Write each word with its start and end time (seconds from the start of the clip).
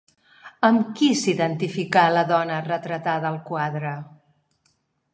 Amb 0.69 0.87
qui 0.99 1.09
s'identificà 1.25 2.07
la 2.17 2.25
dona 2.33 2.59
retratada 2.71 3.33
al 3.33 3.41
quadre? 3.53 3.97